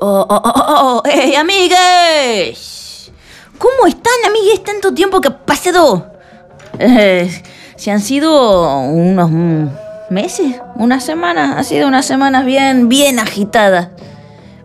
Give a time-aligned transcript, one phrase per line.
[0.00, 3.12] Oh, oh, oh, oh, hey, amigues.
[3.58, 4.64] ¿Cómo están, amigues?
[4.64, 6.12] Tanto tiempo que ha pasado.
[6.80, 7.30] Eh,
[7.76, 9.30] se han sido unos
[10.10, 11.54] meses, unas semanas.
[11.56, 13.90] Ha sido unas semanas bien, bien agitadas.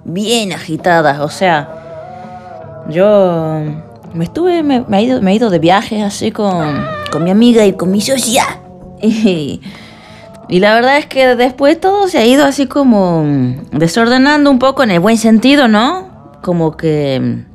[0.04, 2.86] Bien agitadas, o sea.
[2.89, 3.61] Yo
[4.16, 7.30] me estuve, me, me he, ido, me he ido de viaje así con, con mi
[7.30, 8.46] amiga y con mi socia.
[9.02, 9.61] Y,
[10.50, 13.23] y la verdad es que después todo se ha ido así como
[13.71, 16.39] desordenando un poco en el buen sentido, ¿no?
[16.41, 17.46] Como que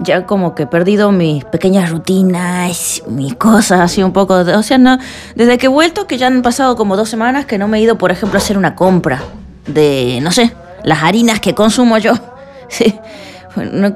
[0.00, 4.34] ya como que he perdido mis pequeñas rutinas, mis cosas así un poco.
[4.34, 4.98] O sea, no,
[5.34, 7.80] desde que he vuelto, que ya han pasado como dos semanas que no me he
[7.80, 9.22] ido, por ejemplo, a hacer una compra
[9.66, 10.52] de, no sé,
[10.84, 12.12] las harinas que consumo yo.
[12.70, 12.94] Sí.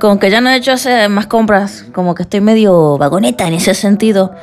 [0.00, 3.52] Como que ya no he hecho hacer más compras, como que estoy medio vagoneta en
[3.52, 4.34] ese sentido.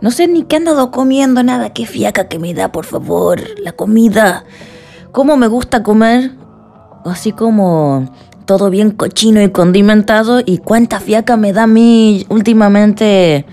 [0.00, 3.40] No sé ni qué he andado comiendo, nada, qué fiaca que me da, por favor,
[3.58, 4.44] la comida.
[5.10, 6.32] Cómo me gusta comer,
[7.06, 8.10] así como
[8.44, 13.46] todo bien cochino y condimentado, y cuánta fiaca me da a mí últimamente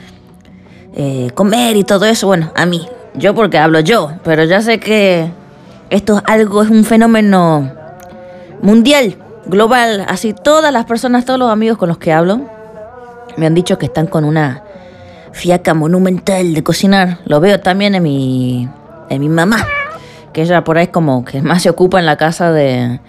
[0.95, 2.27] eh, comer y todo eso.
[2.27, 5.31] Bueno, a mí, yo porque hablo yo, pero ya sé que
[5.89, 7.71] esto es algo, es un fenómeno
[8.61, 9.15] mundial,
[9.45, 10.05] global.
[10.09, 12.41] Así todas las personas, todos los amigos con los que hablo,
[13.37, 14.63] me han dicho que están con una
[15.33, 17.19] fiaca monumental de cocinar.
[17.25, 18.69] Lo veo también en mi,
[19.09, 19.65] en mi mamá,
[20.31, 23.01] que ella por ahí como que más se ocupa en la casa de,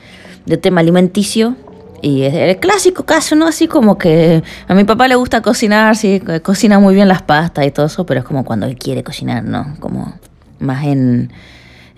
[0.46, 1.54] de tema alimenticio.
[2.02, 3.46] Y es el clásico caso, ¿no?
[3.46, 7.64] Así como que a mi papá le gusta cocinar, sí, cocina muy bien las pastas
[7.66, 9.74] y todo eso, pero es como cuando él quiere cocinar, ¿no?
[9.80, 10.12] Como
[10.58, 11.32] más en,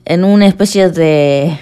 [0.05, 1.59] en una especie de,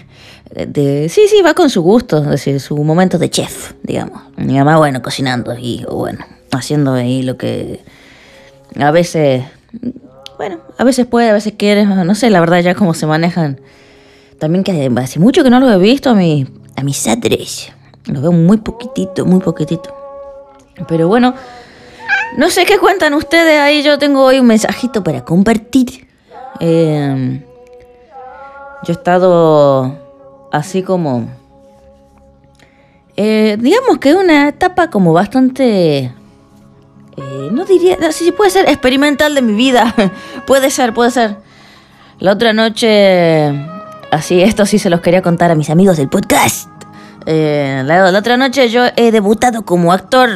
[0.50, 1.08] de...
[1.08, 4.20] Sí, sí, va con su gusto, es decir, su momento de chef, digamos.
[4.36, 7.80] Mi mamá, bueno, cocinando y, bueno, haciendo ahí lo que
[8.80, 9.44] a veces,
[10.36, 13.60] bueno, a veces puede, a veces quiere, no sé, la verdad ya cómo se manejan.
[14.38, 17.72] También que hace mucho que no lo he visto a, mi, a mis padres.
[18.06, 19.94] Lo veo muy poquitito, muy poquitito.
[20.88, 21.34] Pero bueno,
[22.36, 23.82] no sé qué cuentan ustedes ahí.
[23.82, 26.08] Yo tengo hoy un mensajito para compartir.
[26.60, 27.42] Eh,
[28.82, 29.98] yo he estado
[30.52, 31.28] así como...
[33.16, 36.12] Eh, digamos que una etapa como bastante
[37.16, 39.94] eh, no diría, no, sí, puede ser experimental de mi vida.
[40.46, 41.36] puede ser, puede ser.
[42.18, 43.48] La otra noche,
[44.10, 46.68] así, esto sí se los quería contar a mis amigos del podcast.
[47.26, 50.30] Eh, la, otra noche yo he debutado como actor.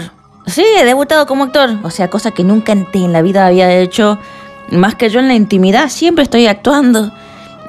[0.47, 1.71] Sí, he debutado como actor.
[1.83, 4.19] O sea, cosa que nunca en la vida había hecho.
[4.71, 7.13] Más que yo en la intimidad, siempre estoy actuando.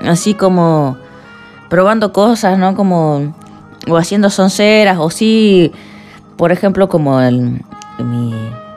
[0.01, 0.97] Así como
[1.69, 2.75] probando cosas, ¿no?
[2.75, 3.33] Como.
[3.87, 5.71] O haciendo sonceras, o sí.
[6.37, 7.61] Por ejemplo, como el,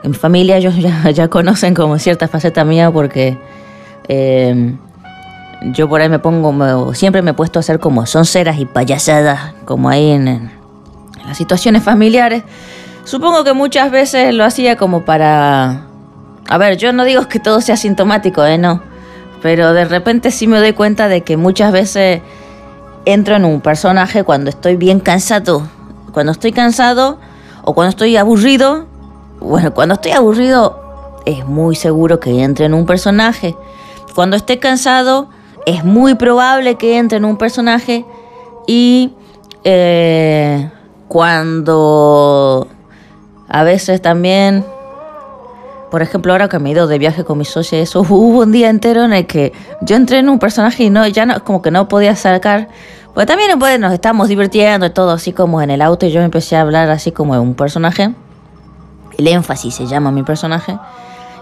[0.03, 0.75] en mi familia ellos
[1.13, 3.37] ya, conocen como cierta faceta mía porque
[4.07, 4.75] eh,
[5.71, 9.53] yo por ahí me pongo, siempre me he puesto a hacer como sonceras y payasadas,
[9.65, 10.51] como ahí en, en,
[11.25, 12.43] las situaciones familiares.
[13.05, 15.85] Supongo que muchas veces lo hacía como para...
[16.49, 18.57] A ver, yo no digo que todo sea sintomático, ¿eh?
[18.57, 18.81] No.
[19.41, 22.21] Pero de repente sí me doy cuenta de que muchas veces
[23.05, 25.67] entro en un personaje cuando estoy bien cansado.
[26.11, 27.19] Cuando estoy cansado
[27.63, 28.85] o cuando estoy aburrido,
[29.43, 30.79] bueno, cuando estoy aburrido
[31.25, 33.55] es muy seguro que entre en un personaje.
[34.15, 35.27] Cuando esté cansado
[35.65, 38.05] es muy probable que entre en un personaje.
[38.67, 39.13] Y
[39.63, 40.69] eh,
[41.09, 42.67] cuando
[43.49, 44.65] a veces también,
[45.91, 48.51] por ejemplo, ahora que me he ido de viaje con mi socia, eso hubo un
[48.53, 49.51] día entero en el que
[49.81, 52.69] yo entré en un personaje y no, ya no, como que no podía sacar.
[53.13, 56.21] Pues también pues, nos estábamos divirtiendo y todo así como en el auto y yo
[56.21, 58.13] empecé a hablar así como de un personaje
[59.17, 60.77] el énfasis se llama mi personaje.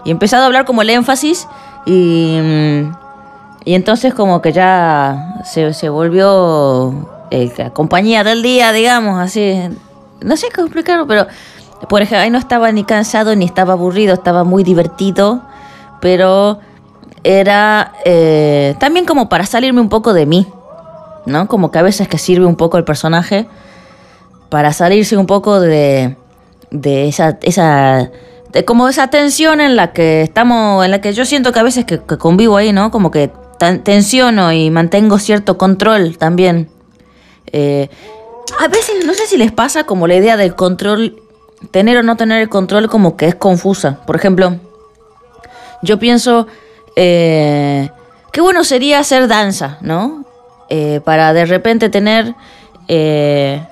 [0.04, 1.46] Y empezado a hablar como el énfasis
[1.86, 2.38] y,
[3.64, 9.58] y entonces como que ya se, se volvió eh, la compañía del día, digamos, así.
[10.20, 11.26] No sé cómo explicarlo, pero
[11.88, 15.42] por ejemplo, ahí no estaba ni cansado ni estaba aburrido, estaba muy divertido,
[16.00, 16.58] pero
[17.24, 20.46] era eh, también como para salirme un poco de mí,
[21.26, 21.48] ¿no?
[21.48, 23.48] Como que a veces que sirve un poco el personaje
[24.48, 26.16] para salirse un poco de,
[26.72, 28.10] de esa, esa
[28.66, 31.84] como esa tensión en la que estamos, en la que yo siento que a veces
[31.84, 32.90] que, que convivo ahí, ¿no?
[32.90, 33.30] Como que
[33.84, 36.68] tensiono y mantengo cierto control también.
[37.46, 37.88] Eh,
[38.58, 41.22] a veces, no sé si les pasa como la idea del control,
[41.70, 44.00] tener o no tener el control como que es confusa.
[44.04, 44.56] Por ejemplo,
[45.82, 46.46] yo pienso,
[46.96, 47.88] eh,
[48.32, 50.24] qué bueno sería hacer danza, ¿no?
[50.68, 52.34] Eh, para de repente tener
[52.88, 53.64] eh,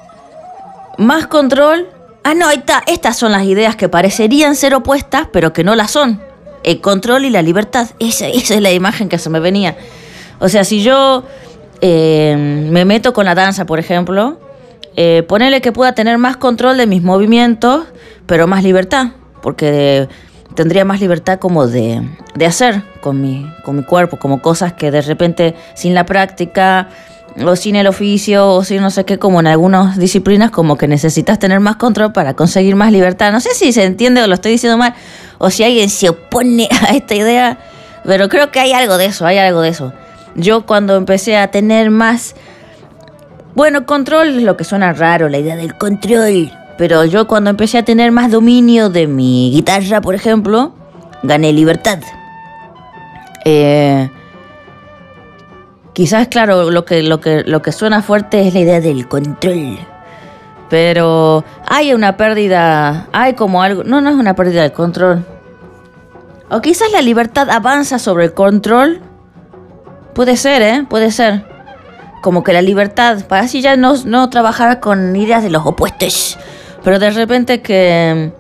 [0.99, 1.88] más control
[2.22, 2.82] Ah, no, ahí está.
[2.87, 6.20] Estas son las ideas que parecerían ser opuestas, pero que no las son.
[6.62, 7.88] El control y la libertad.
[7.99, 9.76] Esa, esa es la imagen que se me venía.
[10.38, 11.25] O sea, si yo
[11.81, 14.38] eh, me meto con la danza, por ejemplo,
[14.96, 17.87] eh, ponerle que pueda tener más control de mis movimientos,
[18.26, 19.08] pero más libertad,
[19.43, 20.08] porque
[20.55, 22.02] tendría más libertad como de,
[22.34, 26.88] de hacer con mi, con mi cuerpo, como cosas que de repente sin la práctica
[27.46, 30.88] o sin el oficio o sin no sé qué, como en algunas disciplinas, como que
[30.88, 33.32] necesitas tener más control para conseguir más libertad.
[33.32, 34.94] No sé si se entiende o lo estoy diciendo mal,
[35.38, 37.58] o si alguien se opone a esta idea,
[38.04, 39.92] pero creo que hay algo de eso, hay algo de eso.
[40.34, 42.34] Yo cuando empecé a tener más,
[43.54, 47.78] bueno, control es lo que suena raro, la idea del control, pero yo cuando empecé
[47.78, 50.72] a tener más dominio de mi guitarra, por ejemplo,
[51.22, 51.98] gané libertad.
[53.44, 54.08] Eh,
[56.00, 59.79] Quizás, claro, lo que, lo, que, lo que suena fuerte es la idea del control.
[60.70, 65.26] Pero hay una pérdida, hay como algo, no, no es una pérdida del control.
[66.49, 69.02] O quizás la libertad avanza sobre el control.
[70.14, 70.87] Puede ser, ¿eh?
[70.88, 71.44] Puede ser.
[72.23, 76.38] Como que la libertad, para así ya no, no trabajar con ideas de los opuestos.
[76.82, 78.32] Pero de repente que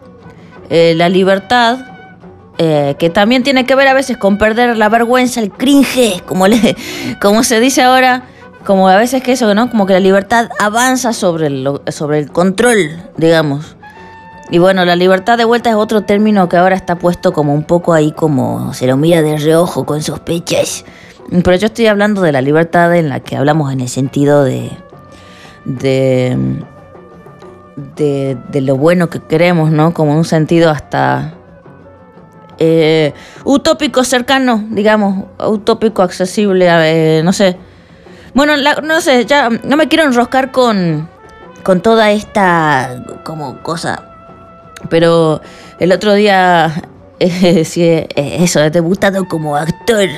[0.70, 1.89] eh, la libertad
[2.62, 6.46] eh, que también tiene que ver a veces con perder la vergüenza, el cringe, como,
[6.46, 6.76] le,
[7.18, 8.24] como se dice ahora,
[8.66, 9.70] como a veces que eso, ¿no?
[9.70, 13.76] Como que la libertad avanza sobre el, sobre el control, digamos.
[14.50, 17.64] Y bueno, la libertad de vuelta es otro término que ahora está puesto como un
[17.64, 20.84] poco ahí como se lo mira de reojo con sospechas.
[21.30, 24.70] Pero yo estoy hablando de la libertad en la que hablamos en el sentido de,
[25.64, 26.36] de,
[27.96, 29.94] de, de lo bueno que queremos, ¿no?
[29.94, 31.39] Como un sentido hasta
[32.62, 33.14] eh,
[33.44, 37.56] utópico cercano, digamos, utópico accesible, eh, no sé.
[38.34, 38.52] Bueno,
[38.82, 41.08] no sé, ya no me quiero enroscar con,
[41.62, 44.04] con toda esta como cosa,
[44.90, 45.40] pero
[45.78, 46.82] el otro día,
[47.18, 50.08] eh, sí, eh, eso, he debutado como actor.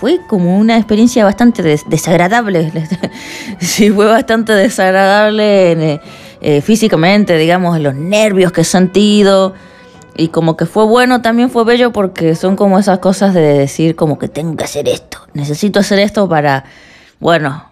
[0.00, 2.72] Fue como una experiencia bastante desagradable.
[3.60, 6.00] sí, fue bastante desagradable
[6.62, 9.54] físicamente, digamos, los nervios que he sentido
[10.18, 13.94] y como que fue bueno, también fue bello porque son como esas cosas de decir
[13.94, 16.64] como que tengo que hacer esto, necesito hacer esto para,
[17.20, 17.70] bueno,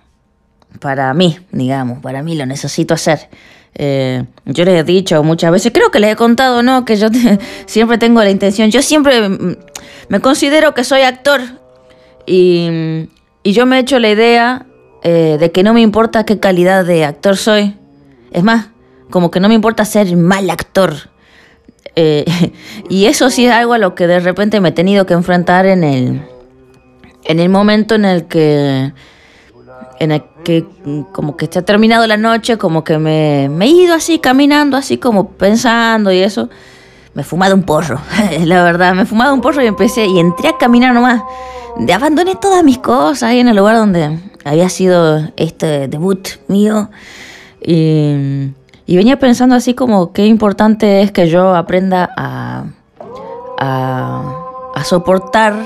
[0.78, 3.28] para mí, digamos, para mí lo necesito hacer.
[3.74, 6.84] Eh, yo les he dicho muchas veces, creo que les he contado, ¿no?
[6.84, 7.08] Que yo
[7.66, 9.56] siempre tengo la intención, yo siempre mm,
[10.08, 11.40] me considero que soy actor
[12.26, 13.08] y,
[13.42, 14.66] yo me he hecho la idea
[15.02, 17.76] eh, de que no me importa qué calidad de actor soy.
[18.30, 18.68] Es más,
[19.10, 21.15] como que no me importa ser mal actor
[21.96, 22.24] eh,
[22.88, 25.66] y eso sí es algo a lo que de repente me he tenido que enfrentar
[25.66, 26.22] en el,
[27.24, 28.92] en el momento en el que
[29.98, 30.66] en el que
[31.12, 34.98] como que ha terminado la noche, como que me, me, he ido así caminando, así
[34.98, 36.50] como pensando y eso.
[37.14, 37.98] Me he fumado un porro,
[38.44, 41.22] la verdad, me he fumado un porro y empecé y entré a caminar nomás.
[41.92, 46.90] Abandoné todas mis cosas ahí en el lugar donde había sido este debut mío.
[47.60, 48.50] Y
[48.86, 52.66] y venía pensando así como qué importante es que yo aprenda a,
[53.58, 55.56] a, soportar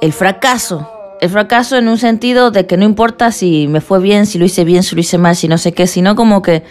[0.00, 0.88] el fracaso.
[1.20, 4.46] El fracaso en un sentido de que no importa si me fue bien, si lo
[4.46, 6.62] hice bien, si lo hice mal, si no sé qué, sino como que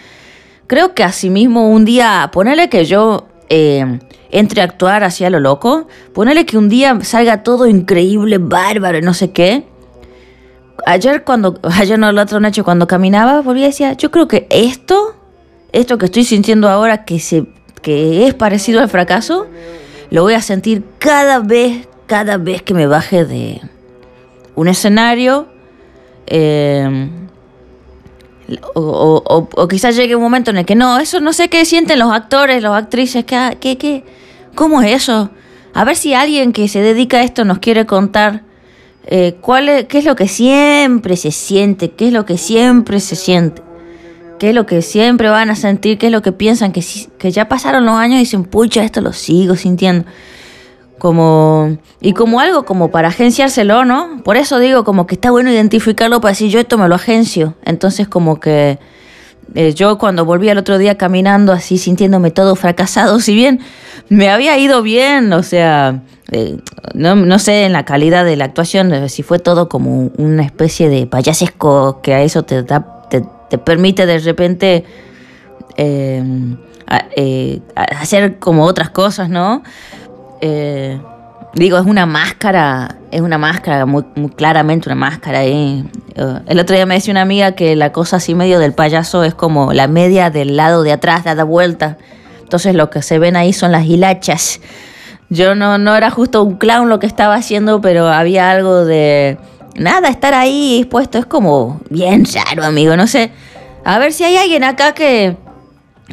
[0.66, 4.00] creo que asimismo un día, ponerle que yo eh,
[4.30, 9.14] entre a actuar hacia lo loco, ponerle que un día salga todo increíble, bárbaro, no
[9.14, 9.64] sé qué.
[10.86, 14.48] Ayer cuando, ayer no, la otra noche cuando caminaba, volví y decía, yo creo que
[14.50, 15.14] esto
[15.72, 17.44] esto que estoy sintiendo ahora que, se,
[17.82, 19.46] que es parecido al fracaso,
[20.10, 23.60] lo voy a sentir cada vez, cada vez que me baje de
[24.54, 25.46] un escenario.
[26.26, 27.08] Eh,
[28.74, 32.12] o, quizás llegue un momento en el que no, eso no sé qué sienten los
[32.12, 34.04] actores, las actrices, ¿qué, qué, qué,
[34.54, 35.30] ¿cómo es eso?
[35.74, 38.42] A ver si alguien que se dedica a esto nos quiere contar
[39.06, 43.00] eh, cuál es, qué es lo que siempre se siente, qué es lo que siempre
[43.00, 43.65] se siente
[44.38, 46.84] qué es lo que siempre van a sentir, qué es lo que piensan, que,
[47.18, 50.06] que ya pasaron los años y dicen, pucha, esto lo sigo sintiendo.
[50.98, 54.22] Como, y como algo como para agenciárselo, ¿no?
[54.24, 57.54] Por eso digo, como que está bueno identificarlo para decir, yo esto me lo agencio.
[57.64, 58.78] Entonces, como que
[59.54, 63.60] eh, yo cuando volví al otro día caminando así, sintiéndome todo fracasado, si bien
[64.08, 66.02] me había ido bien, o sea,
[66.32, 66.58] eh,
[66.94, 70.44] no, no, sé en la calidad de la actuación, eh, si fue todo como una
[70.44, 73.22] especie de payasesco que a eso te da te
[73.64, 74.84] permite de repente
[75.76, 76.22] eh,
[77.16, 79.62] eh, hacer como otras cosas, ¿no?
[80.40, 81.00] Eh,
[81.54, 84.04] digo, es una máscara, es una máscara, muy,
[84.36, 85.42] claramente una máscara.
[85.44, 89.34] el otro día me decía una amiga que la cosa así medio del payaso es
[89.34, 91.98] como la media del lado de atrás, dada vuelta.
[92.42, 94.60] Entonces lo que se ven ahí son las hilachas.
[95.28, 99.38] Yo no, no era justo un clown lo que estaba haciendo, pero había algo de
[99.78, 103.30] nada, estar ahí expuesto es como bien raro, amigo, no sé.
[103.84, 105.36] A ver si hay alguien acá que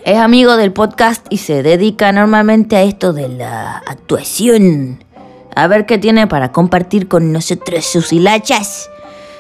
[0.04, 5.04] es amigo del podcast y se dedica normalmente a esto de la actuación.
[5.56, 8.90] A ver qué tiene para compartir con nosotros sus hilachas.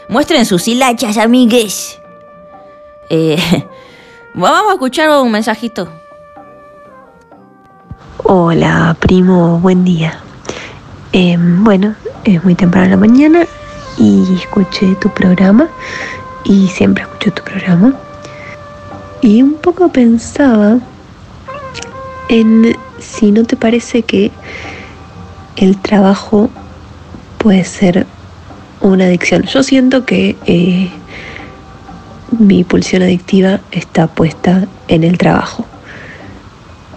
[0.09, 1.99] Muestren sus hilachas, amigues.
[3.09, 3.37] Eh,
[4.33, 5.89] vamos a escuchar un mensajito.
[8.23, 10.19] Hola, primo, buen día.
[11.11, 13.47] Em, bueno, es muy temprano en la mañana
[13.97, 15.69] y escuché tu programa
[16.43, 17.93] y siempre escucho tu programa.
[19.21, 20.79] Y un poco pensaba
[22.29, 24.31] en si no te parece que
[25.55, 26.49] el trabajo
[27.37, 28.05] puede ser
[28.81, 29.43] una adicción.
[29.43, 30.89] Yo siento que eh,
[32.37, 35.65] mi pulsión adictiva está puesta en el trabajo.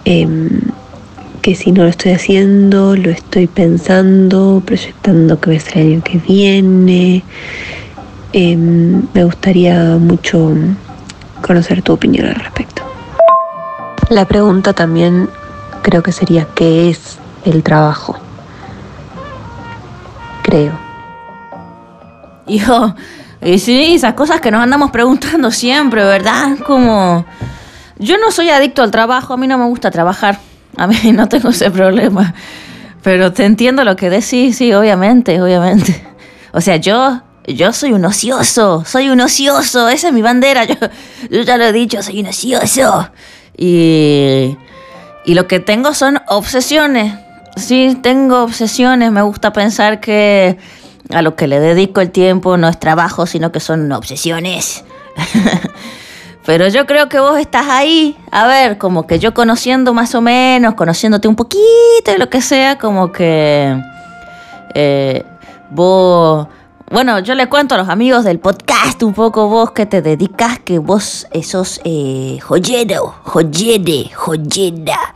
[0.05, 0.61] Em,
[1.47, 5.93] que si no lo estoy haciendo, lo estoy pensando, proyectando que va a ser el
[5.93, 7.23] año que viene.
[8.33, 10.53] Em, me gustaría mucho
[11.41, 12.81] conocer tu opinión al respecto.
[14.09, 15.29] La pregunta también
[15.83, 18.19] creo que sería, ¿qué es el trabajo?
[20.43, 20.73] Creo.
[22.45, 22.93] Hijo,
[23.41, 26.57] y sí, esas cosas que nos andamos preguntando siempre, ¿verdad?
[26.65, 27.25] Como...
[27.99, 30.39] Yo no soy adicto al trabajo, a mí no me gusta trabajar,
[30.77, 32.33] a mí no tengo ese problema.
[33.03, 36.03] Pero te entiendo lo que decís, sí, obviamente, obviamente.
[36.51, 40.75] O sea, yo yo soy un ocioso, soy un ocioso, esa es mi bandera, yo,
[41.31, 43.09] yo ya lo he dicho, soy un ocioso.
[43.55, 44.57] Y,
[45.25, 47.13] y lo que tengo son obsesiones,
[47.55, 50.57] sí, tengo obsesiones, me gusta pensar que
[51.09, 54.83] a lo que le dedico el tiempo no es trabajo, sino que son obsesiones.
[56.47, 60.21] Pero yo creo que vos estás ahí, a ver, como que yo conociendo más o
[60.21, 61.59] menos, conociéndote un poquito
[62.15, 63.77] y lo que sea, como que
[64.73, 65.25] eh,
[65.69, 66.47] vos
[66.89, 70.59] bueno, yo le cuento a los amigos del podcast un poco vos que te dedicas,
[70.59, 75.15] que vos sos eh, joyero, joyere, joyera.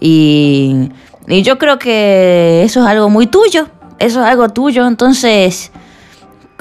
[0.00, 0.90] Y,
[1.28, 3.68] y yo creo que eso es algo muy tuyo,
[4.00, 5.70] eso es algo tuyo, entonces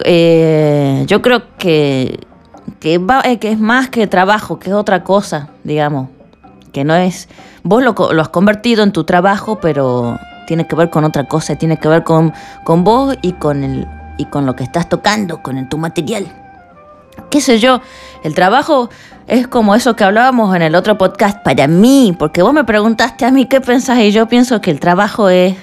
[0.03, 2.20] eh, yo creo que,
[2.79, 6.10] que, va, eh, que es más que trabajo, que es otra cosa, digamos,
[6.72, 7.29] que no es,
[7.63, 11.55] vos lo, lo has convertido en tu trabajo, pero tiene que ver con otra cosa,
[11.55, 15.41] tiene que ver con, con vos y con el y con lo que estás tocando,
[15.41, 16.32] con tu material.
[17.29, 17.82] ¿Qué sé yo?
[18.24, 18.89] El trabajo
[19.27, 23.25] es como eso que hablábamos en el otro podcast para mí, porque vos me preguntaste
[23.25, 25.55] a mí qué pensás y yo pienso que el trabajo es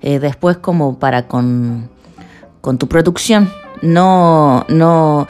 [0.00, 1.88] eh, después como para con,
[2.60, 3.52] con tu producción.
[3.82, 5.26] No, no.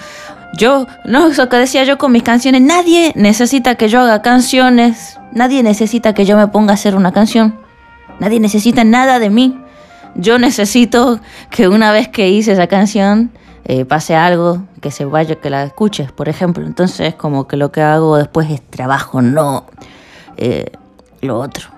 [0.55, 5.19] Yo, no, eso que decía yo con mis canciones, nadie necesita que yo haga canciones,
[5.33, 7.59] nadie necesita que yo me ponga a hacer una canción,
[8.21, 9.63] nadie necesita nada de mí
[10.15, 13.31] yo necesito que una vez que hice esa canción
[13.65, 16.67] eh, pase algo, que se vaya, que la escuches, por ejemplo.
[16.67, 19.67] Entonces, como que lo que hago después es trabajo, no
[20.37, 20.73] eh,
[21.21, 21.69] lo otro.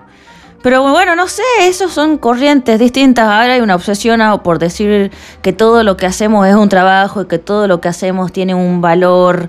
[0.65, 3.25] Pero bueno, no sé, esos son corrientes distintas.
[3.25, 5.11] Ahora hay una obsesión por decir
[5.43, 8.55] que todo lo que hacemos es un trabajo y que todo lo que hacemos tiene
[8.55, 9.47] un valor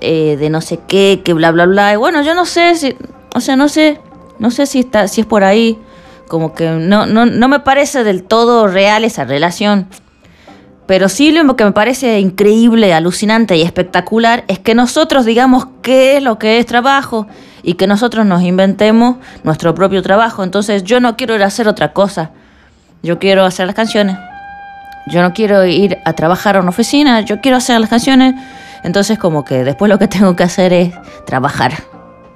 [0.00, 1.92] eh, de no sé qué, que bla, bla, bla.
[1.92, 2.96] Y bueno, yo no sé si,
[3.32, 4.00] o sea, no sé,
[4.40, 5.78] no sé si, está, si es por ahí
[6.26, 9.86] como que no, no, no me parece del todo real esa relación.
[10.88, 16.16] Pero sí lo que me parece increíble, alucinante y espectacular es que nosotros digamos qué
[16.16, 17.28] es lo que es trabajo
[17.66, 20.44] y que nosotros nos inventemos nuestro propio trabajo.
[20.44, 22.30] Entonces yo no quiero ir a hacer otra cosa.
[23.02, 24.16] Yo quiero hacer las canciones.
[25.08, 27.22] Yo no quiero ir a trabajar a una oficina.
[27.22, 28.36] Yo quiero hacer las canciones.
[28.84, 30.94] Entonces como que después lo que tengo que hacer es
[31.26, 31.72] trabajar.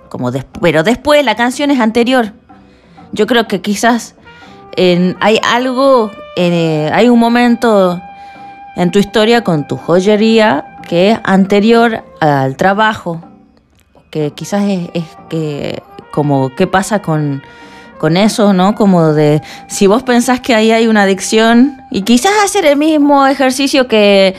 [0.08, 2.32] Como pero después la canción es anterior.
[3.12, 4.16] Yo creo que quizás
[4.76, 8.00] hay algo, eh, hay un momento
[8.74, 13.20] en tu historia con tu joyería que es anterior al trabajo,
[14.10, 17.42] que quizás es, que como qué pasa con,
[17.98, 18.74] con eso, ¿no?
[18.74, 23.26] Como de si vos pensás que ahí hay una adicción y quizás hacer el mismo
[23.26, 24.34] ejercicio que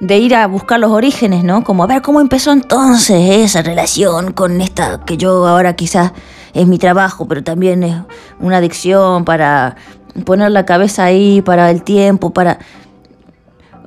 [0.00, 1.64] de ir a buscar los orígenes, ¿no?
[1.64, 6.12] Como a ver cómo empezó entonces esa relación con esta que yo ahora quizás
[6.52, 7.96] es mi trabajo, pero también es
[8.38, 9.76] una adicción para
[10.24, 12.58] poner la cabeza ahí, para el tiempo, para...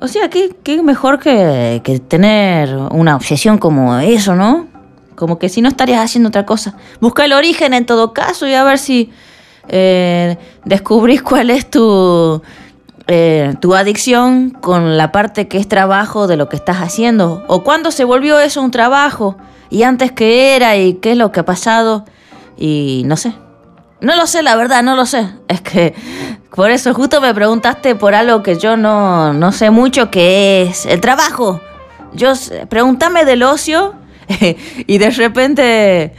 [0.00, 4.67] O sea, qué, qué mejor que, que tener una obsesión como eso, ¿no?
[5.18, 6.76] Como que si no estarías haciendo otra cosa.
[7.00, 9.10] Busca el origen en todo caso y a ver si
[9.66, 12.40] eh, descubrís cuál es tu,
[13.08, 17.44] eh, tu adicción con la parte que es trabajo de lo que estás haciendo.
[17.48, 19.36] O cuándo se volvió eso un trabajo
[19.70, 22.04] y antes qué era y qué es lo que ha pasado.
[22.56, 23.34] Y no sé.
[24.00, 25.28] No lo sé, la verdad, no lo sé.
[25.48, 25.96] Es que
[26.54, 30.86] por eso justo me preguntaste por algo que yo no, no sé mucho, que es
[30.86, 31.60] el trabajo.
[32.12, 32.34] Yo,
[32.68, 33.94] pregúntame del ocio,
[34.86, 36.12] y de repente,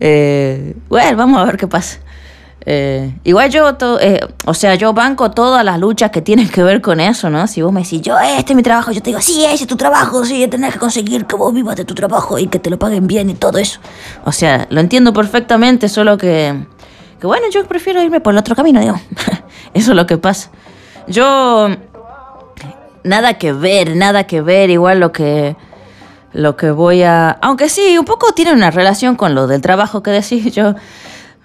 [0.00, 1.98] eh, bueno, vamos a ver qué pasa.
[2.64, 6.80] Eh, igual yo, eh, o sea, yo banco todas las luchas que tienen que ver
[6.80, 7.46] con eso, ¿no?
[7.46, 9.66] Si vos me decís, yo, este es mi trabajo, yo te digo, sí, ese es
[9.66, 12.70] tu trabajo, sí, tenés que conseguir que vos vivas de tu trabajo y que te
[12.70, 13.80] lo paguen bien y todo eso.
[14.24, 16.54] O sea, lo entiendo perfectamente, solo que,
[17.20, 19.00] que bueno, yo prefiero irme por el otro camino, digo.
[19.74, 20.50] eso es lo que pasa.
[21.08, 21.68] Yo,
[23.02, 25.56] nada que ver, nada que ver, igual lo que
[26.32, 27.30] lo que voy a...
[27.42, 30.54] Aunque sí, un poco tiene una relación con lo del trabajo que decís.
[30.54, 30.74] Yo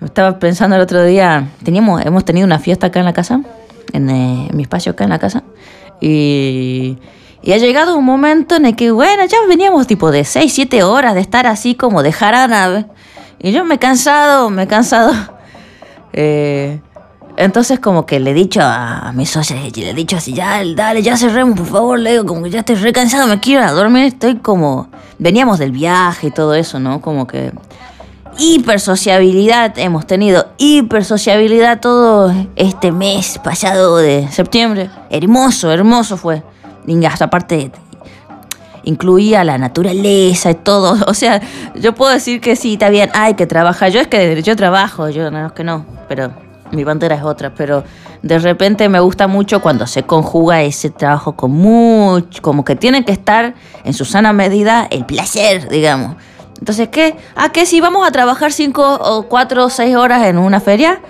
[0.04, 3.42] estaba pensando el otro día, teníamos, hemos tenido una fiesta acá en la casa,
[3.94, 5.44] en, eh, mi espacio acá en la casa,
[6.00, 6.98] y,
[7.42, 10.84] y, ha llegado un momento en el que, bueno, ya veníamos tipo de 6, 7
[10.84, 12.88] horas de estar así como de jarana,
[13.40, 15.14] y yo me he cansado, me he cansado.
[16.20, 16.80] Eh,
[17.38, 21.04] entonces como que le he dicho a, mis socios, le he dicho así, ya, dale,
[21.04, 23.68] ya cerremos, por favor, le digo, como que ya estoy re cansado, me quiero ir
[23.68, 24.90] a dormir, estoy como...
[25.20, 27.00] Veníamos del viaje y todo eso, ¿no?
[27.00, 27.52] Como que...
[28.40, 34.90] Hipersociabilidad hemos tenido, hipersociabilidad todo este mes pasado de septiembre.
[35.10, 36.44] Hermoso, hermoso fue.
[36.86, 37.72] Y aparte
[38.84, 40.98] incluía la naturaleza y todo.
[41.08, 41.42] O sea,
[41.76, 43.92] yo puedo decir que sí, está bien, hay que trabajar.
[43.92, 46.32] Yo es que yo trabajo, yo no es que no, pero
[46.72, 47.84] mi bandera es otra, pero
[48.22, 53.06] de repente me gusta mucho cuando se conjuga ese trabajo con mucho, como que tiene
[53.06, 56.18] que estar en su sana medida el placer, digamos.
[56.60, 57.16] Entonces, ¿qué?
[57.36, 61.02] ¿A qué si vamos a trabajar cinco o cuatro o seis horas en una feria?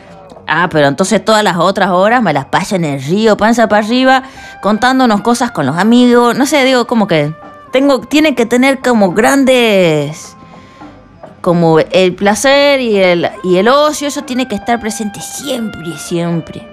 [0.47, 3.85] Ah, pero entonces todas las otras horas me las paso en el río, panza para
[3.85, 4.23] arriba,
[4.61, 6.37] contándonos cosas con los amigos.
[6.37, 7.33] No sé, digo, como que
[7.71, 10.36] tengo, tiene que tener como grandes
[11.47, 16.67] como el placer y el, y el ocio, eso tiene que estar presente siempre, siempre.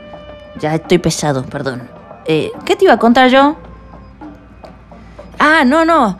[0.58, 1.88] Ya estoy pesado, perdón.
[2.24, 3.56] Eh, ¿Qué te iba a contar yo?
[5.38, 6.18] Ah, no, no.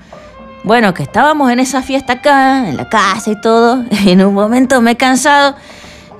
[0.62, 3.82] Bueno, que estábamos en esa fiesta acá, en la casa y todo.
[4.06, 5.56] En un momento me he cansado.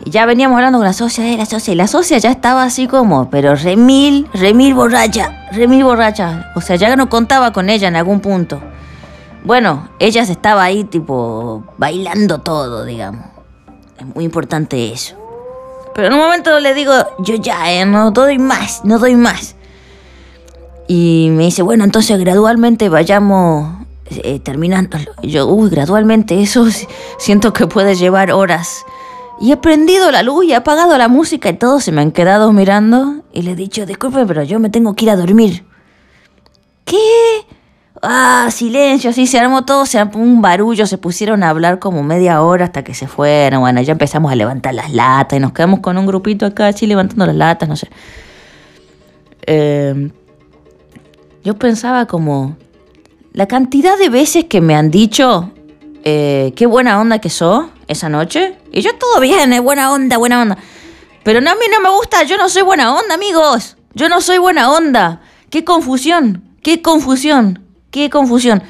[0.05, 1.73] Y ya veníamos hablando con la socia, de la socia.
[1.73, 6.51] Y la socia ya estaba así como, pero remil, remil borracha, remil borracha.
[6.57, 8.61] O sea, ya no contaba con ella en algún punto.
[9.45, 13.27] Bueno, ella estaba ahí tipo bailando todo, digamos.
[13.99, 15.17] Es muy importante eso.
[15.95, 19.55] Pero en un momento le digo, yo ya, eh, no doy más, no doy más.
[20.89, 24.97] Y me dice, bueno, entonces gradualmente vayamos eh, terminando.
[25.23, 26.67] Yo, uy, gradualmente, eso
[27.19, 28.85] siento que puede llevar horas.
[29.41, 32.13] Y he prendido la luz y he apagado la música y todos se me han
[32.13, 33.23] quedado mirando.
[33.33, 35.65] Y le he dicho, disculpe, pero yo me tengo que ir a dormir.
[36.85, 36.97] ¿Qué?
[38.07, 42.03] Ah, silencio, así se armó todo, se armó un barullo, se pusieron a hablar como
[42.03, 43.61] media hora hasta que se fueron.
[43.61, 46.87] Bueno, ya empezamos a levantar las latas y nos quedamos con un grupito acá, así
[46.87, 47.89] levantando las latas, no sé.
[49.47, 50.11] Em,
[51.43, 52.57] yo pensaba como
[53.33, 55.51] la cantidad de veces que me han dicho
[56.05, 58.57] eh, qué buena onda que sos esa noche.
[58.73, 60.59] Y yo todo bien, es buena onda, buena onda.
[61.23, 63.77] Pero no, a mí no me gusta, yo no soy buena onda, amigos.
[63.95, 65.23] Yo no soy buena onda.
[65.51, 67.64] Qué confusión, qué confusión.
[67.95, 68.61] Qué confusión.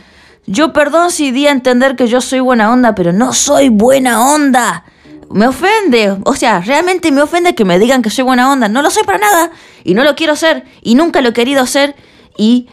[0.47, 4.35] Yo perdón si di a entender que yo soy buena onda, pero no soy buena
[4.35, 4.85] onda.
[5.31, 8.69] Me ofende, o sea, realmente me ofende que me digan que soy buena onda.
[8.69, 9.51] No lo soy para nada
[9.83, 11.97] y no lo quiero ser y nunca lo he querido ser
[12.37, 12.69] y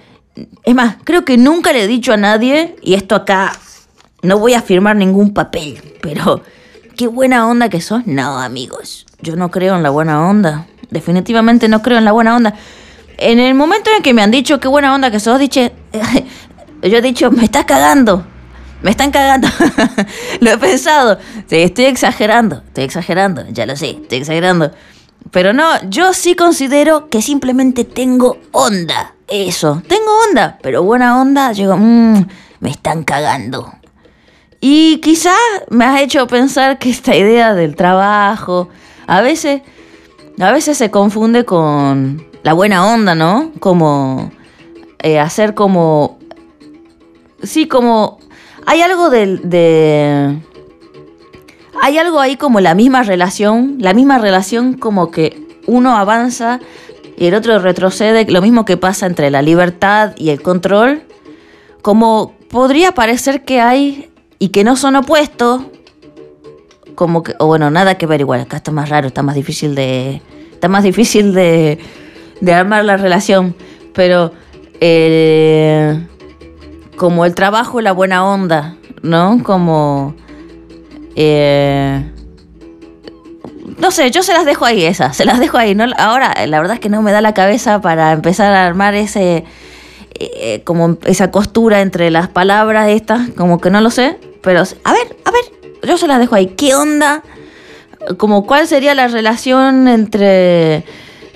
[0.63, 3.53] es más, creo que nunca le he dicho a nadie y esto acá
[4.21, 6.41] no voy a firmar ningún papel, pero
[6.97, 8.05] qué buena onda que sos.
[8.07, 10.67] No, amigos, yo no creo en la buena onda.
[10.89, 12.55] Definitivamente no creo en la buena onda
[13.21, 15.61] en el momento en que me han dicho qué buena onda que sos, dicho,
[16.81, 18.25] yo he dicho, me estás cagando.
[18.81, 19.47] Me están cagando.
[20.39, 21.19] lo he pensado.
[21.49, 22.63] estoy exagerando.
[22.67, 23.45] Estoy exagerando.
[23.49, 23.91] Ya lo sé.
[23.91, 24.71] Estoy exagerando.
[25.29, 29.13] Pero no, yo sí considero que simplemente tengo onda.
[29.27, 29.83] Eso.
[29.87, 30.57] Tengo onda.
[30.63, 31.53] Pero buena onda.
[31.53, 32.25] Digo, mmm,
[32.59, 33.71] me están cagando.
[34.61, 35.37] Y quizás
[35.69, 38.69] me has hecho pensar que esta idea del trabajo
[39.05, 39.61] a veces,
[40.39, 43.51] a veces se confunde con la buena onda, ¿no?
[43.59, 44.31] Como
[44.99, 46.19] eh, hacer como...
[47.43, 48.19] Sí, como...
[48.65, 50.39] Hay algo de,
[51.81, 56.59] Hay algo ahí como la misma relación, la misma relación como que uno avanza
[57.17, 61.03] y el otro retrocede, lo mismo que pasa entre la libertad y el control,
[61.81, 65.63] como podría parecer que hay y que no son opuestos,
[66.95, 69.75] como que, o bueno, nada que ver igual, acá está más raro, está más difícil
[69.75, 71.79] de, está más difícil de,
[72.41, 73.55] de armar la relación,
[73.93, 74.33] pero
[74.81, 76.05] eh,
[76.97, 79.41] como el trabajo y la buena onda, ¿no?
[79.43, 80.15] Como...
[81.15, 82.11] Eh,
[83.77, 85.75] no sé, yo se las dejo ahí esas, se las dejo ahí.
[85.97, 89.45] Ahora, la verdad es que no me da la cabeza para empezar a armar ese...
[90.19, 94.19] Eh, como esa costura entre las palabras estas, como que no lo sé.
[94.43, 95.41] Pero, a ver, a ver,
[95.83, 96.47] yo se las dejo ahí.
[96.47, 97.23] ¿Qué onda?
[98.17, 100.83] Como cuál sería la relación entre...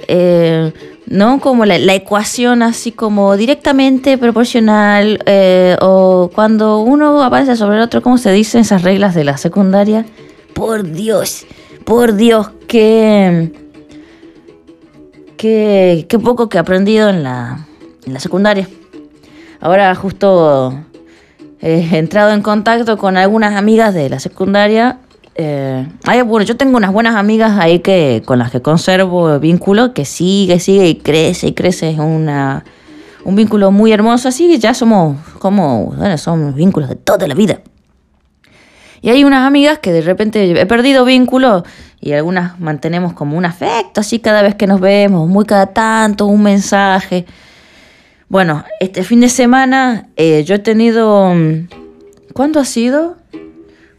[0.07, 0.71] Eh,
[1.07, 1.39] ¿no?
[1.39, 8.01] Como la, ecuación así como directamente proporcional eh, o cuando uno aparece sobre el otro,
[8.01, 10.05] ¿cómo se dicen esas reglas de la secundaria?
[10.53, 11.45] Por Dios,
[11.83, 13.51] por Dios, qué,
[15.37, 17.67] qué, qué poco que he aprendido en la,
[18.05, 18.67] en la secundaria.
[19.59, 20.73] Ahora justo
[21.61, 24.99] he entrado en contacto con algunas amigas de la secundaria
[25.35, 25.85] eh,
[26.25, 30.59] bueno, yo tengo unas buenas amigas ahí que con las que conservo vínculo, que sigue,
[30.59, 31.89] sigue y crece y crece.
[31.89, 32.63] Es una,
[33.25, 37.35] un vínculo muy hermoso, así que ya somos como, bueno, son vínculos de toda la
[37.35, 37.59] vida.
[39.01, 41.63] Y hay unas amigas que de repente he perdido vínculo
[41.99, 46.25] y algunas mantenemos como un afecto, así cada vez que nos vemos, muy cada tanto,
[46.27, 47.25] un mensaje.
[48.29, 51.33] Bueno, este fin de semana eh, yo he tenido...
[52.33, 53.15] ¿Cuándo ha sido?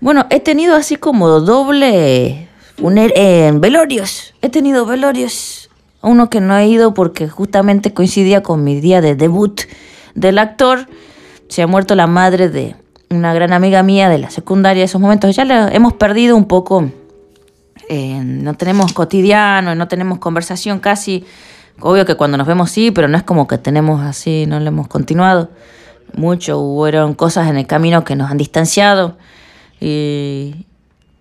[0.01, 4.35] Bueno, he tenido así como doble eh, velorios.
[4.43, 5.71] He tenido velorios.
[6.03, 9.63] Uno que no he ido porque justamente coincidía con mi día de debut
[10.15, 10.87] del actor.
[11.49, 12.77] Se ha muerto la madre de
[13.11, 15.35] una gran amiga mía de la secundaria esos momentos.
[15.35, 16.91] Ya la hemos perdido un poco.
[17.89, 21.25] Eh, no tenemos cotidiano, no tenemos conversación casi.
[21.81, 24.69] Obvio que cuando nos vemos sí, pero no es como que tenemos así, no lo
[24.69, 25.51] hemos continuado
[26.15, 26.59] mucho.
[26.59, 29.17] Hubo cosas en el camino que nos han distanciado.
[29.81, 30.55] Y,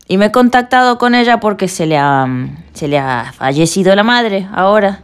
[0.10, 2.28] me he contactado con ella porque se le ha,
[2.74, 5.02] se le ha fallecido la madre ahora,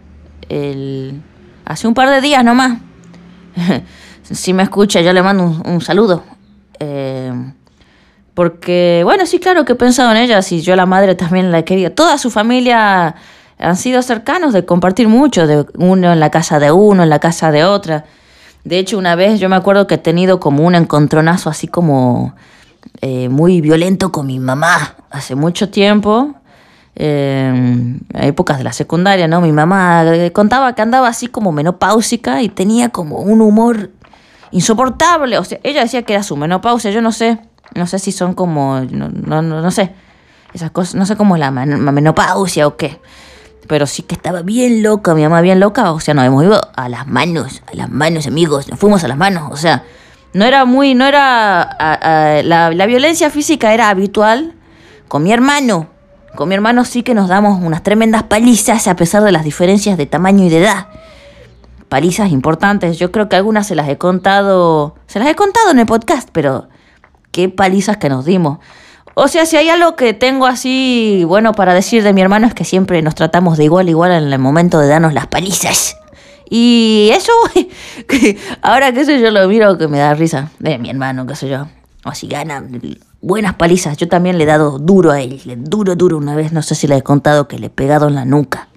[0.47, 1.21] el,
[1.65, 2.77] hace un par de días nomás.
[4.23, 6.23] si me escucha, yo le mando un, saludo.
[6.79, 7.33] Eh,
[8.33, 11.63] porque, bueno, sí, claro que he pensado en ella, si yo la madre también la
[11.63, 11.91] querido.
[11.91, 13.15] Toda su familia
[13.59, 17.19] han sido cercanos de compartir mucho, de uno en la casa de uno, en la
[17.19, 18.05] casa de otra.
[18.63, 22.33] De hecho, una vez yo me acuerdo que he tenido como un encontronazo así como
[23.01, 26.35] eh, muy violento con mi mamá hace mucho tiempo,
[26.95, 29.41] eh, épocas de la secundaria, ¿no?
[29.41, 33.89] Mi mamá eh, contaba que andaba así como menopáusica y tenía como un humor
[34.51, 35.39] insoportable.
[35.39, 37.39] O sea, ella decía que era su menopausia, yo no sé,
[37.73, 39.93] no sé si son como, no, no, no sé,
[40.53, 42.99] esas cosas, no sé cómo es la menopausia o qué.
[43.67, 46.61] Pero sí que estaba bien loca, mi mamá bien loca, o sea, nos hemos ido
[46.75, 49.85] a las manos, a las manos, amigos, nos fuimos a las manos, o sea,
[50.33, 54.55] no era muy, no era, la, la violencia física era habitual
[55.07, 55.87] con mi hermano.
[56.35, 59.97] Con mi hermano sí que nos damos unas tremendas palizas a pesar de las diferencias
[59.97, 60.87] de tamaño y de edad.
[61.89, 62.97] Palizas importantes.
[62.97, 64.95] Yo creo que algunas se las he contado.
[65.07, 66.69] Se las he contado en el podcast, pero
[67.31, 68.59] qué palizas que nos dimos.
[69.13, 72.53] O sea, si hay algo que tengo así bueno para decir de mi hermano es
[72.53, 75.97] que siempre nos tratamos de igual a igual en el momento de darnos las palizas.
[76.53, 77.31] Y eso,
[78.61, 80.51] ahora que sé yo lo miro que me da risa.
[80.59, 81.69] De mi hermano, qué sé yo.
[82.03, 82.61] Así gana
[83.21, 83.95] buenas palizas.
[83.95, 85.41] Yo también le he dado duro a él.
[85.59, 86.51] Duro, duro una vez.
[86.51, 88.67] No sé si le he contado que le he pegado en la nuca.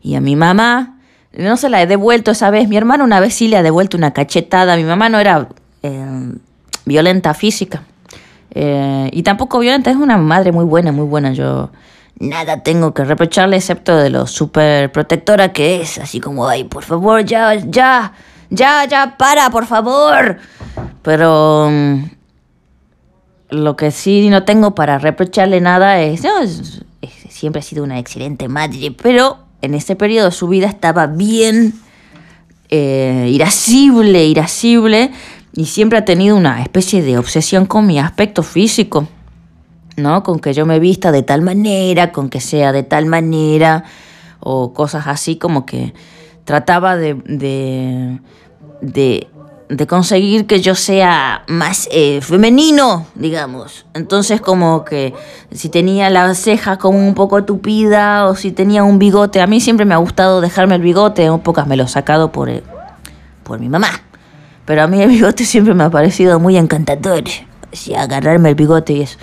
[0.00, 1.00] Y a mi mamá,
[1.36, 2.66] no se la he devuelto esa vez.
[2.66, 4.78] Mi hermano una vez sí le ha devuelto una cachetada.
[4.78, 5.50] Mi mamá no era
[5.82, 6.32] eh,
[6.86, 7.82] violenta física.
[8.54, 9.90] Eh, y tampoco violenta.
[9.90, 11.34] Es una madre muy buena, muy buena.
[11.34, 11.68] Yo
[12.18, 15.98] nada tengo que reprocharle excepto de lo súper protectora que es.
[15.98, 18.12] Así como, ay, por favor, ya, ya,
[18.50, 20.38] ya, ya, para, por favor.
[21.02, 22.04] Pero mm,
[23.50, 26.22] lo que sí no tengo para reprocharle nada es,
[27.28, 31.74] siempre ha sido una excelente madre, pero en ese periodo su vida estaba bien
[32.68, 35.10] eh, irascible, irascible,
[35.54, 39.06] y siempre ha tenido una especie de obsesión con mi aspecto físico.
[40.02, 40.22] ¿No?
[40.22, 43.84] Con que yo me vista de tal manera, con que sea de tal manera,
[44.40, 45.94] o cosas así como que
[46.44, 48.18] trataba de, de,
[49.68, 53.86] de, conseguir que yo sea más eh, femenino, digamos.
[53.94, 55.14] Entonces como que
[55.52, 59.60] si tenía la ceja como un poco tupida o si tenía un bigote, a mí
[59.60, 62.62] siempre me ha gustado dejarme el bigote, un pocas me lo he sacado por, eh,
[63.44, 63.88] por mi mamá.
[64.64, 67.24] Pero a mí el bigote siempre me ha parecido muy encantador.
[67.72, 69.18] Así, agarrarme el bigote y eso.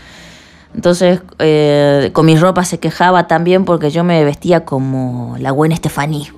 [0.76, 5.76] Entonces, eh, con mi ropa se quejaba también porque yo me vestía como la buena
[5.76, 6.32] Stephanie.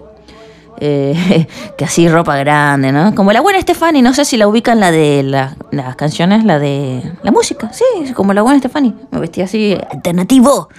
[0.79, 3.13] Eh, que así ropa grande, ¿no?
[3.13, 7.03] Como la buena Stephanie, no sé si la ubican la de las canciones, la de
[7.23, 8.93] la música, sí, como la buena Stephanie.
[9.11, 10.69] Me vestía así, alternativo.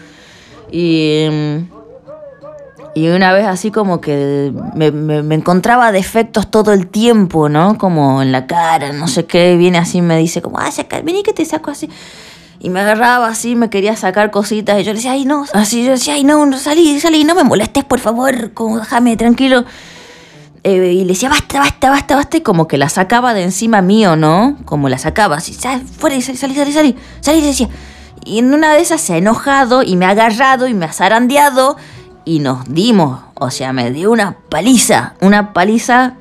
[0.73, 1.27] Y,
[2.95, 7.77] y una vez así como que me, me, encontraba defectos todo el tiempo, ¿no?
[7.77, 10.71] Como en la cara, no sé qué, viene así y me dice como, ah,
[11.05, 11.91] vení que te saco así
[12.65, 15.85] y me agarraba así, me quería sacar cositas y yo le decía, ay no, así
[15.85, 19.65] yo decía, ay no, salí, salí, no me molestes por favor, como déjame tranquilo.
[20.63, 23.83] eh, y le decía, basta, basta, basta, basta, y como que la sacaba de encima
[23.83, 24.57] mío, ¿no?
[24.65, 27.69] Como la sacaba, así, sal, fuera, salí, salí, salí, salí, salí, decía.
[28.25, 30.93] Y en una de esas se ha enojado y me ha agarrado y me ha
[30.93, 31.77] zarandeado
[32.25, 36.15] y nos dimos, o sea, me dio una paliza, una paliza.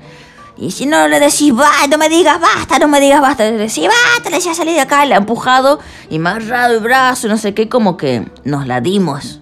[0.57, 3.57] Y si no le decís, va, no me digas basta, no me digas basta, le
[3.57, 6.81] decís, basta, le decía salir de acá, le ha empujado y me ha agarrado el
[6.81, 9.39] brazo, no sé qué, como que nos la dimos.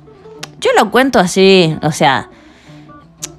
[0.60, 2.30] Yo lo cuento así, o sea,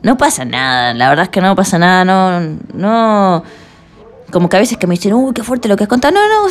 [0.03, 2.41] no pasa nada, la verdad es que no pasa nada, no,
[2.75, 3.45] no,
[4.31, 6.21] como que a veces que me dicen, uy, qué fuerte lo que has contado, no,
[6.27, 6.51] no,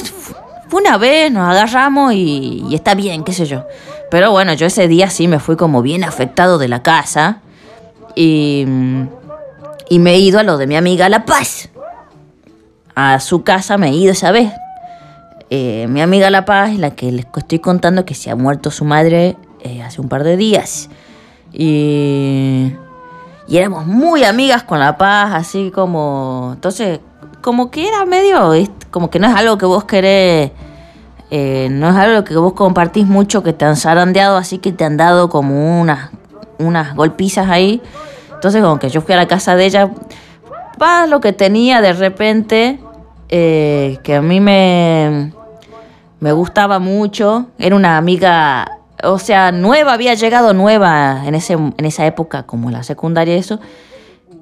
[0.69, 3.65] fue una vez, nos agarramos y, y está bien, qué sé yo.
[4.09, 7.41] Pero bueno, yo ese día sí me fui como bien afectado de la casa
[8.15, 8.65] y,
[9.89, 11.69] y me he ido a lo de mi amiga La Paz.
[12.95, 14.53] A su casa me he ido esa vez.
[15.49, 18.85] Eh, mi amiga La Paz, la que les estoy contando que se ha muerto su
[18.85, 20.89] madre eh, hace un par de días.
[21.51, 22.71] Y,
[23.47, 26.51] y éramos muy amigas con La Paz, así como...
[26.53, 26.99] Entonces,
[27.41, 28.53] como que era medio...
[28.91, 30.51] Como que no es algo que vos querés...
[31.31, 34.83] Eh, no es algo que vos compartís mucho, que te han zarandeado, así que te
[34.83, 36.09] han dado como unas,
[36.57, 37.81] unas golpizas ahí.
[38.39, 39.91] Entonces, como que yo fui a la casa de ella,
[40.77, 42.79] para lo que tenía de repente,
[43.27, 45.33] eh, que a mí me,
[46.21, 47.47] me gustaba mucho.
[47.59, 52.71] Era una amiga, o sea, nueva, había llegado nueva en, ese, en esa época, como
[52.71, 53.59] la secundaria, eso.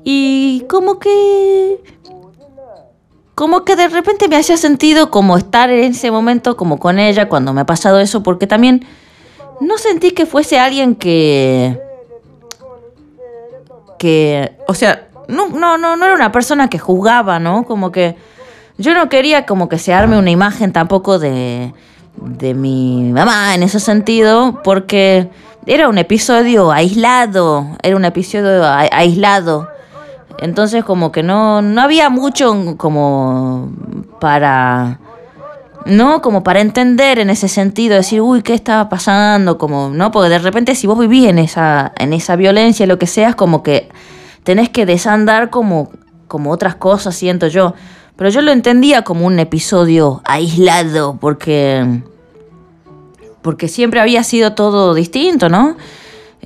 [0.03, 1.81] Y como que
[3.33, 7.29] como que de repente me hacía sentido como estar en ese momento como con ella
[7.29, 8.85] cuando me ha pasado eso, porque también
[9.59, 11.86] no sentí que fuese alguien que...
[13.97, 14.57] que...
[14.67, 17.63] o sea, no, no, no, era una persona que juzgaba, ¿no?
[17.63, 18.15] Como que
[18.77, 21.73] yo no quería como que se arme una imagen tampoco de,
[22.15, 25.29] de mi mamá en ese sentido, porque
[25.65, 29.67] era un episodio aislado, era un episodio aislado
[30.39, 33.69] entonces como que no, no había mucho como
[34.19, 34.99] para...
[35.87, 39.57] No, como para entender en ese sentido, decir, uy, ¿qué estaba pasando?
[39.57, 40.11] Como, ¿no?
[40.11, 43.35] Porque de repente si vos vivís en esa, en esa violencia, lo que sea, es
[43.35, 43.89] como que
[44.43, 45.91] tenés que desandar como,
[46.27, 47.73] como otras cosas, siento yo.
[48.17, 52.01] Pero yo lo entendía como un episodio aislado, porque.
[53.41, 55.77] Porque siempre había sido todo distinto, ¿no?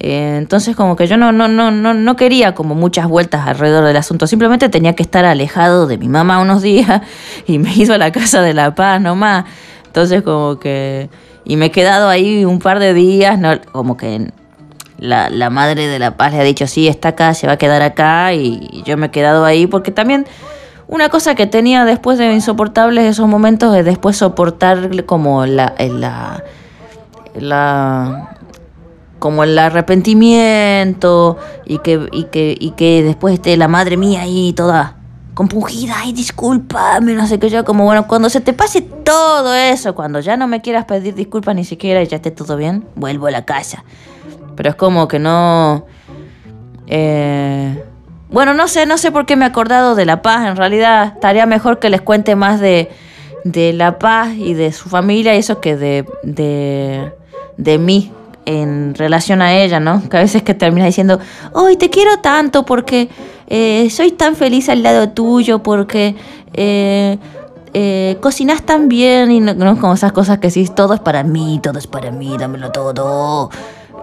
[0.03, 3.85] Eh, entonces como que yo no, no, no, no, no quería como muchas vueltas alrededor
[3.85, 7.03] del asunto, simplemente tenía que estar alejado de mi mamá unos días
[7.45, 9.45] y me ido a la casa de La Paz nomás.
[9.85, 11.09] Entonces como que...
[11.43, 13.39] Y me he quedado ahí un par de días,
[13.71, 14.31] como que
[14.97, 17.57] la, la, madre de La Paz le ha dicho, sí, está acá, se va a
[17.57, 20.25] quedar acá y yo me he quedado ahí porque también
[20.87, 26.43] una cosa que tenía después de insoportables esos momentos es después soportar como la, la,
[27.33, 28.31] la
[29.21, 34.51] como el arrepentimiento y que, y que, y que después esté la madre mía ahí
[34.53, 34.95] toda
[35.35, 39.93] compungida, ay, discúlpame, no sé qué yo, como bueno, cuando se te pase todo eso,
[39.93, 43.27] cuando ya no me quieras pedir disculpas ni siquiera y ya esté todo bien, vuelvo
[43.27, 43.83] a la casa.
[44.55, 45.85] Pero es como que no...
[46.87, 47.83] Eh,
[48.31, 51.13] bueno, no sé, no sé por qué me he acordado de La Paz, en realidad
[51.13, 52.89] estaría mejor que les cuente más de,
[53.43, 57.13] de La Paz y de su familia y eso que de, de,
[57.57, 58.11] de mí,
[58.45, 60.07] en relación a ella, ¿no?
[60.09, 61.19] Que a veces que termina diciendo,
[61.53, 63.09] hoy te quiero tanto porque
[63.47, 66.15] eh, soy tan feliz al lado tuyo, porque
[66.53, 67.17] eh,
[67.73, 71.59] eh, cocinas tan bien y no, como esas cosas que decís, todo es para mí,
[71.61, 73.49] todo es para mí, dámelo todo.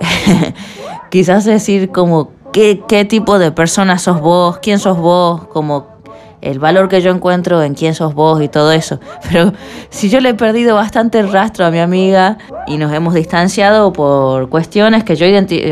[1.11, 5.98] Quizás decir como ¿qué, qué tipo de persona sos vos, quién sos vos, como
[6.41, 9.01] el valor que yo encuentro en quién sos vos y todo eso.
[9.31, 9.53] Pero
[9.91, 13.93] si yo le he perdido bastante el rastro a mi amiga y nos hemos distanciado
[13.93, 15.27] por cuestiones que yo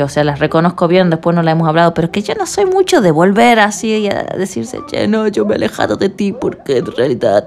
[0.05, 2.67] o sea, las reconozco bien, después no la hemos hablado, pero que yo no soy
[2.67, 6.33] mucho de volver así y a decirse, che, no, yo me he alejado de ti
[6.33, 7.45] porque en realidad...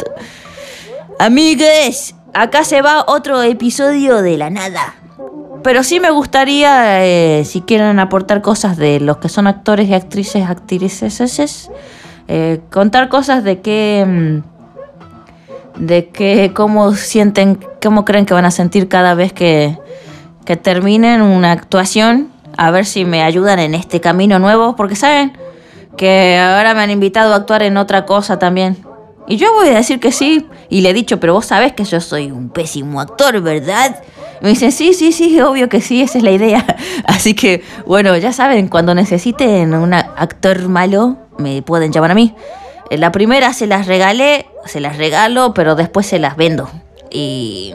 [1.19, 4.95] Amigues, acá se va otro episodio de la nada.
[5.63, 9.93] Pero sí me gustaría, eh, si quieren aportar cosas de los que son actores y
[9.93, 11.69] actrices, actrices,
[12.31, 18.51] eh, contar cosas de qué mm, de qué cómo sienten cómo creen que van a
[18.51, 19.79] sentir cada vez que,
[20.45, 22.29] que terminen una actuación.
[22.55, 25.35] A ver si me ayudan en este camino nuevo porque saben
[25.97, 28.77] que ahora me han invitado a actuar en otra cosa también.
[29.27, 31.83] Y yo voy a decir que sí y le he dicho pero vos sabés que
[31.83, 34.03] yo soy un pésimo actor verdad
[34.41, 36.65] me dicen, sí, sí, sí, obvio que sí, esa es la idea.
[37.05, 42.35] Así que, bueno, ya saben, cuando necesiten un actor malo, me pueden llamar a mí.
[42.89, 46.69] Eh, la primera se las regalé, se las regalo, pero después se las vendo.
[47.09, 47.73] Y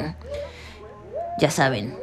[1.40, 1.96] ya saben,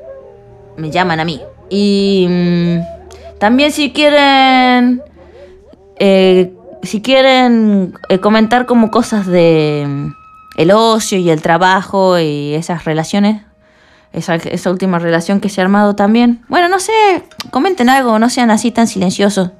[0.78, 1.41] me llaman a mí.
[1.69, 5.02] Y mm, también si quieren
[5.97, 10.08] eh, si quieren eh, comentar como cosas de mm,
[10.58, 13.43] el ocio y el trabajo y esas relaciones,
[14.13, 16.43] esa, esa última relación que se ha armado también.
[16.50, 16.91] Bueno, no sé,
[17.52, 19.52] comenten algo, no sean así tan silenciosos.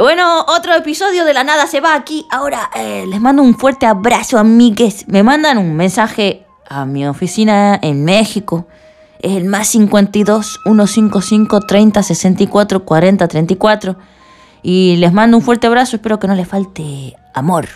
[0.00, 2.26] Bueno, otro episodio de la nada se va aquí.
[2.30, 5.06] Ahora eh, les mando un fuerte abrazo, amigues.
[5.08, 8.66] Me mandan un mensaje a mi oficina en México.
[9.18, 13.96] Es el más 52 155 30 64 40 34.
[14.62, 15.96] Y les mando un fuerte abrazo.
[15.96, 17.68] Espero que no les falte amor.